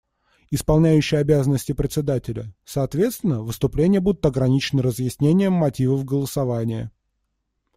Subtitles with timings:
[0.49, 6.91] Исполняющий обязанности Председателя: Соответственно, выступления будут ограничены разъяснением мотивов голосования.